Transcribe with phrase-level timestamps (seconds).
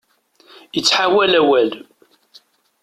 [0.79, 1.69] Ittḥawal awal.